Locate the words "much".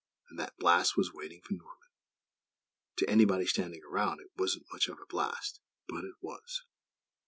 4.73-4.87